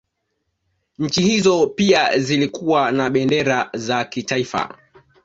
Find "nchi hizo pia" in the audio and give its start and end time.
0.99-2.19